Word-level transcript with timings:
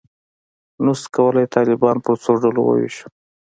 نه 0.85 0.93
شو 0.99 1.05
کولای 1.15 1.47
طالبان 1.55 1.97
پر 2.05 2.15
څو 2.23 2.31
ډلو 2.41 2.61
وویشو. 2.65 3.07